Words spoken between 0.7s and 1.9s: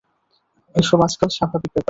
এসব আজকাল স্বাভাবিক ব্যাপার।